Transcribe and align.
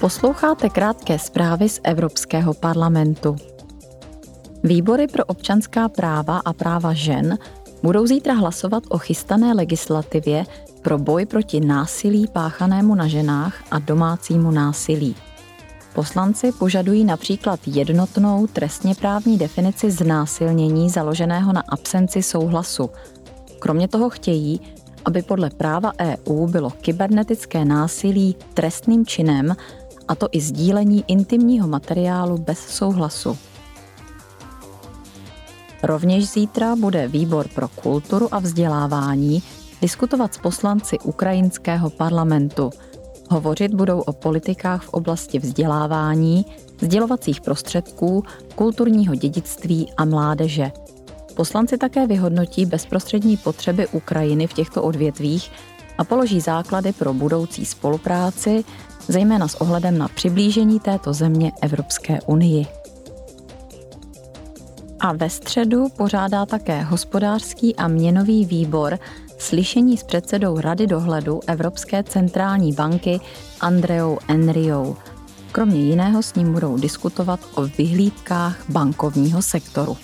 Posloucháte 0.00 0.68
krátké 0.68 1.18
zprávy 1.18 1.68
z 1.68 1.80
Evropského 1.84 2.54
parlamentu. 2.54 3.36
Výbory 4.64 5.06
pro 5.06 5.24
občanská 5.24 5.88
práva 5.88 6.38
a 6.38 6.52
práva 6.52 6.92
žen 6.92 7.38
budou 7.82 8.06
zítra 8.06 8.34
hlasovat 8.34 8.82
o 8.88 8.98
chystané 8.98 9.52
legislativě 9.52 10.44
pro 10.82 10.98
boj 10.98 11.26
proti 11.26 11.60
násilí 11.60 12.26
páchanému 12.32 12.94
na 12.94 13.08
ženách 13.08 13.62
a 13.70 13.78
domácímu 13.78 14.50
násilí. 14.50 15.16
Poslanci 15.94 16.52
požadují 16.52 17.04
například 17.04 17.60
jednotnou 17.66 18.46
trestně 18.46 18.94
právní 18.94 19.38
definici 19.38 19.90
znásilnění 19.90 20.90
založeného 20.90 21.52
na 21.52 21.62
absenci 21.68 22.22
souhlasu. 22.22 22.90
Kromě 23.58 23.88
toho 23.88 24.10
chtějí, 24.10 24.60
aby 25.04 25.22
podle 25.22 25.50
práva 25.50 25.92
EU 26.00 26.46
bylo 26.46 26.70
kybernetické 26.70 27.64
násilí 27.64 28.36
trestným 28.54 29.06
činem, 29.06 29.56
a 30.08 30.14
to 30.14 30.28
i 30.32 30.40
sdílení 30.40 31.04
intimního 31.06 31.68
materiálu 31.68 32.38
bez 32.38 32.58
souhlasu. 32.58 33.38
Rovněž 35.82 36.28
zítra 36.28 36.76
bude 36.76 37.08
výbor 37.08 37.48
pro 37.54 37.68
kulturu 37.68 38.34
a 38.34 38.38
vzdělávání 38.38 39.42
diskutovat 39.82 40.34
s 40.34 40.38
poslanci 40.38 40.98
ukrajinského 40.98 41.90
parlamentu. 41.90 42.70
Hovořit 43.30 43.74
budou 43.74 44.00
o 44.00 44.12
politikách 44.12 44.82
v 44.82 44.88
oblasti 44.88 45.38
vzdělávání, 45.38 46.46
sdělovacích 46.80 47.40
prostředků, 47.40 48.24
kulturního 48.54 49.14
dědictví 49.14 49.92
a 49.96 50.04
mládeže. 50.04 50.72
Poslanci 51.34 51.78
také 51.78 52.06
vyhodnotí 52.06 52.66
bezprostřední 52.66 53.36
potřeby 53.36 53.86
Ukrajiny 53.86 54.46
v 54.46 54.52
těchto 54.52 54.82
odvětvích 54.82 55.52
a 55.98 56.04
položí 56.04 56.40
základy 56.40 56.92
pro 56.92 57.14
budoucí 57.14 57.64
spolupráci, 57.64 58.64
zejména 59.08 59.48
s 59.48 59.60
ohledem 59.60 59.98
na 59.98 60.08
přiblížení 60.08 60.80
této 60.80 61.12
země 61.12 61.52
Evropské 61.62 62.20
unii. 62.26 62.66
A 65.00 65.12
ve 65.12 65.30
středu 65.30 65.86
pořádá 65.96 66.46
také 66.46 66.82
hospodářský 66.82 67.76
a 67.76 67.88
měnový 67.88 68.44
výbor 68.44 68.98
slyšení 69.38 69.96
s 69.96 70.02
předsedou 70.02 70.60
Rady 70.60 70.86
dohledu 70.86 71.40
Evropské 71.46 72.02
centrální 72.02 72.72
banky 72.72 73.20
Andreou 73.60 74.18
Enriou. 74.28 74.96
Kromě 75.52 75.80
jiného 75.80 76.22
s 76.22 76.34
ním 76.34 76.52
budou 76.52 76.76
diskutovat 76.76 77.40
o 77.54 77.62
vyhlídkách 77.62 78.70
bankovního 78.70 79.42
sektoru. 79.42 79.96